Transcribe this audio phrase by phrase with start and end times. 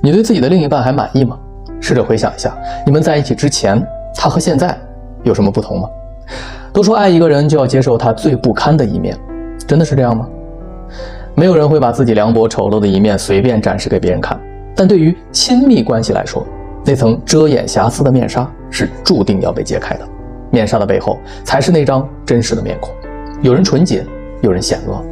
[0.00, 1.38] 你对自己的另一半还满意吗？
[1.80, 2.56] 试着回想一下，
[2.86, 4.76] 你们在一起之前，他和现在
[5.24, 5.88] 有什么不同吗？
[6.72, 9.18] 都说爱一个人就要接受他最不堪的一面，
[9.66, 10.28] 真的是这样吗？
[11.34, 14.38] 没有人会把自己凉薄丑陋的一面随便展示给别人看，
[14.74, 16.46] 但对于亲密关系来说，
[16.84, 20.06] 那层遮掩瑕疵的面纱是注定要被揭开的。
[20.50, 22.94] 面纱的背后才是那张真实的面孔。
[23.42, 24.04] 有人纯洁，
[24.42, 25.04] 有人险恶，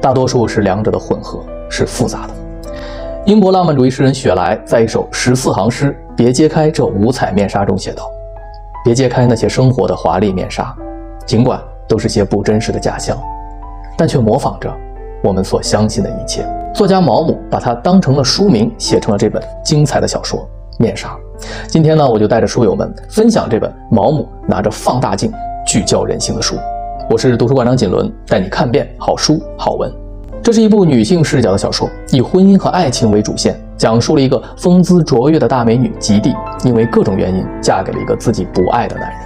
[0.00, 2.34] 大多数是两者的混合，是复杂的。
[3.26, 8.04] 英国浪漫主义诗人雪莱在一首十四行诗《别揭开这五彩面纱》中写道
[8.84, 10.76] ：“别揭开那些生活的华丽面纱，
[11.24, 13.16] 尽管都是些不真实的假象，
[13.96, 14.70] 但却模仿着
[15.22, 20.40] 我们所相信的一切。”作家毛姆把它当成了书名，写成了这本精彩的小说
[20.78, 21.08] 《面纱》。
[21.66, 25.32] 今天呢，我就带着书友们分享这本毛姆拿着放大镜
[25.66, 26.56] 聚焦人性的书。
[27.08, 30.03] 我是图书馆长锦纶，带你看遍好书好文。
[30.44, 39.18] 这是一部女性视角的小说，以婚姻和爱情为主线，讲述了一个风姿卓越的大美女吉蒂，因为各种原因嫁给了一个自己不爱的男人。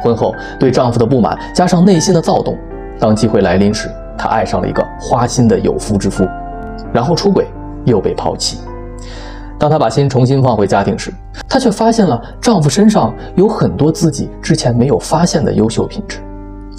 [0.00, 2.56] 婚后对丈夫的不满加上内心的躁动，
[3.00, 6.24] 当机会来临时，她爱上了一个花心的有夫之妇，
[6.92, 7.44] 然后出轨
[7.84, 8.58] 又被抛弃。
[9.58, 11.12] 当她把心重新放回家庭时，
[11.48, 16.18] 她却发现了丈夫身上有很多自己之前没有发现的优秀品质。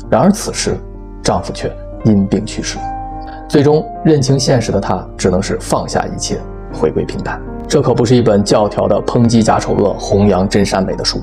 [0.10, 0.78] 然而此时，
[1.22, 1.70] 丈夫却
[2.06, 2.78] 因病去世。
[3.54, 6.40] 最终认清现实的她，只能是放下一切，
[6.74, 7.40] 回归平淡。
[7.68, 11.22] 这可不是一本教条的抨击假丑恶、弘扬真善美的书。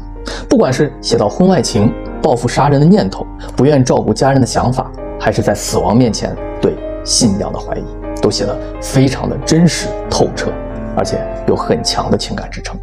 [0.49, 1.93] 不管是写到婚外情、
[2.23, 6.73] 报复杀人的念头、不愿照顾家人的想法，还是在死亡面前对
[7.05, 7.83] 信仰的怀疑，
[8.23, 10.53] 都写得非常的真实透彻，
[10.97, 12.79] 而且有很强的情感支撑。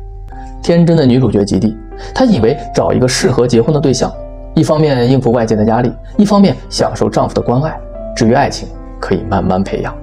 [0.62, 1.73] 天真的女主角吉蒂，
[2.14, 4.12] 她以为找一个适合结婚的对象，
[4.56, 7.80] 一方面应付外界的压力，一方面享受丈夫的关爱。
[8.14, 8.68] 至于爱情，
[9.00, 9.95] 可以慢慢培养，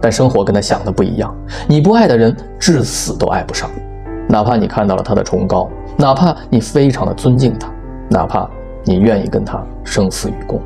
[0.00, 1.34] 但生活跟他想的不一样。
[1.66, 3.70] 你不爱的人，至死都爱不上。
[4.28, 7.68] 哪怕你看到了他的崇高，哪怕你非常的尊敬他，
[8.08, 8.48] 哪怕
[8.84, 10.60] 你愿意跟他生死与共，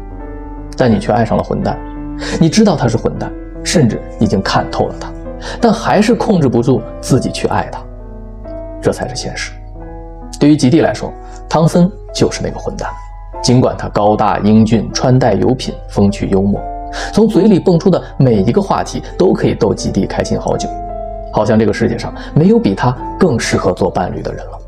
[0.77, 1.79] 但你却爱上了混蛋。
[2.41, 3.33] 你知道他是混蛋，
[3.63, 5.09] 甚至已经看透了他，
[5.61, 7.81] 但还是控制不住自己去爱他。
[8.81, 9.53] 这才是现实。
[10.41, 11.13] 对于吉蒂来说，
[11.49, 12.91] 汤森就是那个混蛋。
[13.43, 16.61] 尽管他高大英俊，穿戴有品，风趣幽默。
[17.13, 20.69] 从嘴里蹦出的每一个话题都可以逗吉蒂开心好久，
[21.33, 24.59] 好像这个世界上没有比他更适合做伴侣的人了。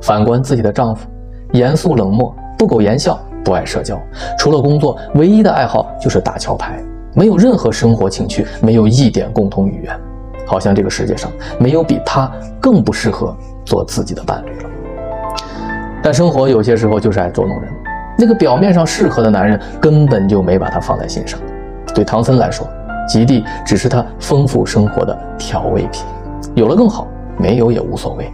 [0.00, 1.06] 反观自己的丈夫，
[1.52, 4.00] 严肃冷漠，不苟言笑，不爱社交，
[4.38, 6.78] 除了工作，唯一的爱好就是打桥牌，
[7.14, 9.94] 没有任何生活情趣，没有一点共同语言，
[10.46, 12.30] 好像这个世界上没有比他
[12.60, 14.70] 更不适合做自己的伴侣了。
[16.02, 17.70] 但生活有些时候就是爱捉弄人，
[18.16, 21.38] 那个表面上适合的男人根本就没把他放在心上。
[21.94, 22.66] 对唐僧来说，
[23.08, 26.04] 极地只是他丰富生活的调味品，
[26.54, 27.06] 有了更好，
[27.38, 28.30] 没有也无所谓。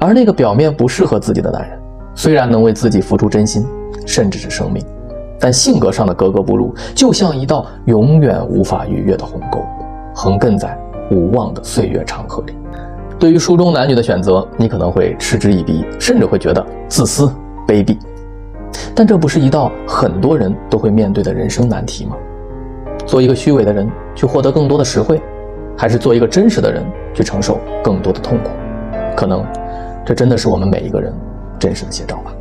[0.00, 1.78] 而那个表面不适合自己的男人，
[2.14, 3.66] 虽然能为自己付出真心，
[4.06, 4.84] 甚至是生命，
[5.38, 9.64] 但性格上的格格不入，就像一道永远无法逾越的鸿沟，
[10.14, 10.76] 横亘在
[11.10, 12.54] 无望的岁月长河里。
[13.18, 17.30] 对于书中男女的选择，你可能会嗤之以鼻，甚至会觉得自私
[17.66, 17.96] 卑鄙。
[18.94, 22.16] 但这不是一道很多人都会面对的人生难题吗？
[23.06, 25.20] 做一个虚伪的人去获得更多的实惠，
[25.76, 26.82] 还是做一个真实的人
[27.12, 28.50] 去承受更多的痛苦？
[29.16, 29.44] 可能，
[30.04, 31.12] 这真的是我们每一个人
[31.58, 32.32] 真实的写照吧。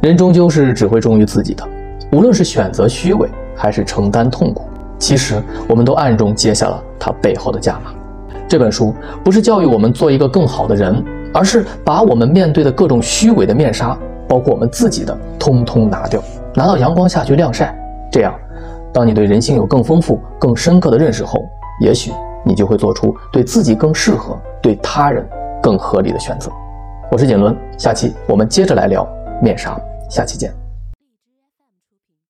[0.00, 1.66] 人终究是只会忠于自己的，
[2.12, 4.66] 无论是选择虚伪，还是承担痛苦，
[4.98, 7.92] 其实我们都暗中接下了他背后的价码。
[8.48, 8.94] 这本书
[9.24, 11.04] 不是教育我们做一个更好的人，
[11.34, 13.96] 而是把我们面对的各种虚伪的面纱，
[14.28, 16.22] 包括我们自己的，通通拿掉，
[16.54, 17.76] 拿到阳光下去晾晒，
[18.10, 18.32] 这样。
[18.96, 21.38] 当你对人性有更丰富、更深刻的认识后，
[21.82, 22.10] 也许
[22.42, 25.22] 你就会做出对自己更适合、对他人
[25.62, 26.50] 更合理的选择。
[27.12, 29.06] 我是简伦，下期我们接着来聊
[29.42, 30.65] 面纱，下期见。